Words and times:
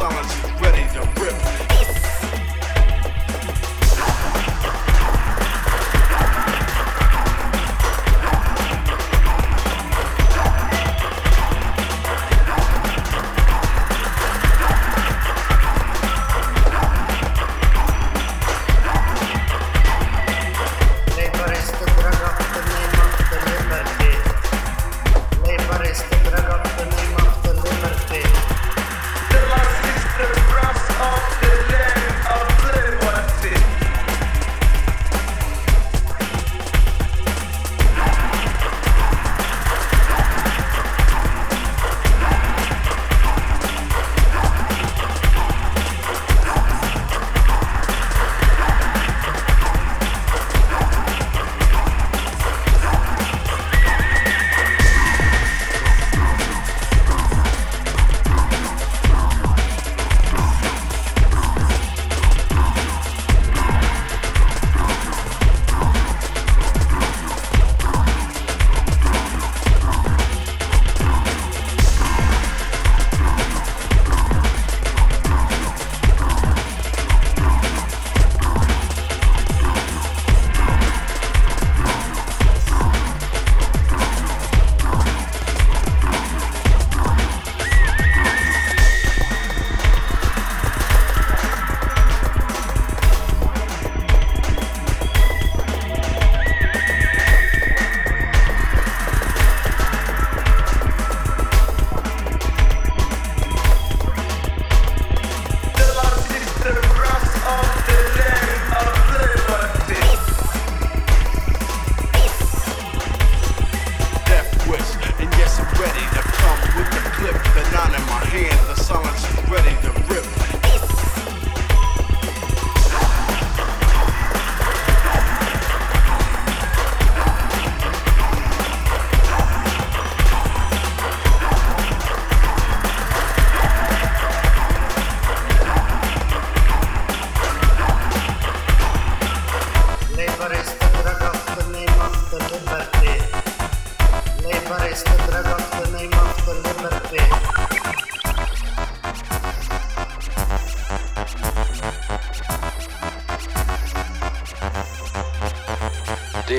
is 0.00 0.60
ready 0.60 0.86
to 0.92 1.00
rip. 1.20 1.67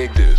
Dig 0.00 0.08
dude. 0.16 0.29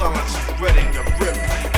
silence, 0.00 0.58
ready 0.58 0.80
to 0.94 1.02
rip. 1.22 1.69